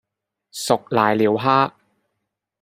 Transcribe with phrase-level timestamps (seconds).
[0.51, 1.73] 熟瀨尿蝦